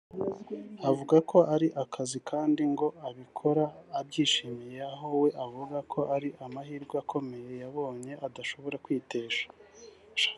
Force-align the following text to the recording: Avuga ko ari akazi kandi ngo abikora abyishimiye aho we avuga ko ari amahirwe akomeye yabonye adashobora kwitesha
Avuga 0.89 1.15
ko 1.29 1.37
ari 1.53 1.67
akazi 1.83 2.17
kandi 2.29 2.61
ngo 2.73 2.87
abikora 3.07 3.65
abyishimiye 3.99 4.79
aho 4.93 5.07
we 5.21 5.29
avuga 5.45 5.77
ko 5.91 5.99
ari 6.15 6.29
amahirwe 6.45 6.95
akomeye 7.03 7.51
yabonye 7.63 8.13
adashobora 8.27 8.77
kwitesha 8.85 9.45